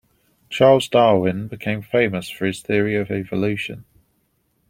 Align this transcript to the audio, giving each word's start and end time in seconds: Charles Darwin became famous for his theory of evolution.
Charles 0.49 0.87
Darwin 0.89 1.47
became 1.47 1.83
famous 1.83 2.27
for 2.27 2.47
his 2.47 2.63
theory 2.63 2.95
of 2.95 3.11
evolution. 3.11 3.85